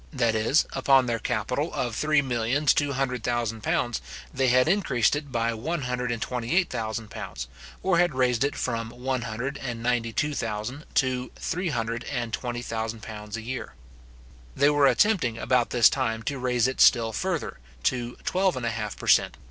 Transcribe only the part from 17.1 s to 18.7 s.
further, to twelve and